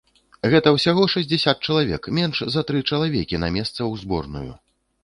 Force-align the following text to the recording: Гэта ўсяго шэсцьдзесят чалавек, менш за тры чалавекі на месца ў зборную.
Гэта 0.53 0.71
ўсяго 0.75 1.03
шэсцьдзесят 1.15 1.61
чалавек, 1.69 2.09
менш 2.21 2.43
за 2.57 2.61
тры 2.71 2.85
чалавекі 2.89 3.35
на 3.47 3.53
месца 3.59 3.77
ў 3.91 4.07
зборную. 4.07 4.49